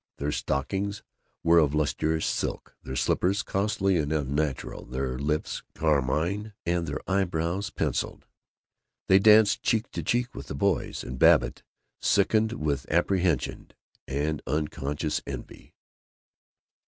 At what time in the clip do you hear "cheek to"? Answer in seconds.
9.61-10.01